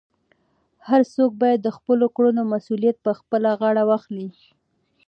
[0.87, 4.27] هر څوک باید د خپلو کړنو مسؤلیت په خپله غاړه واخلي.